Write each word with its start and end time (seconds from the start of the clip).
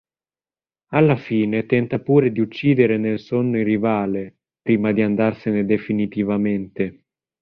Alla 0.93 1.15
fine 1.15 1.67
tenta 1.67 1.99
pure 1.99 2.31
di 2.31 2.39
uccidere 2.39 2.97
nel 2.97 3.19
sonno 3.19 3.59
il 3.59 3.65
rivale, 3.65 4.35
prima 4.59 4.93
di 4.93 5.03
andarsene 5.03 5.63
definitivamente. 5.63 7.03